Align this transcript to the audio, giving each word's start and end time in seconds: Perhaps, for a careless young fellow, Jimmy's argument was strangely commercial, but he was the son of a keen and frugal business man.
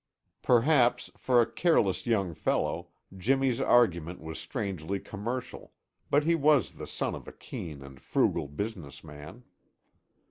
Perhaps, 0.41 1.11
for 1.15 1.41
a 1.43 1.51
careless 1.51 2.07
young 2.07 2.33
fellow, 2.33 2.87
Jimmy's 3.15 3.61
argument 3.61 4.19
was 4.19 4.39
strangely 4.39 4.99
commercial, 4.99 5.73
but 6.09 6.23
he 6.23 6.33
was 6.33 6.71
the 6.71 6.87
son 6.87 7.13
of 7.13 7.27
a 7.27 7.31
keen 7.31 7.83
and 7.83 8.01
frugal 8.01 8.47
business 8.47 9.03
man. 9.03 9.43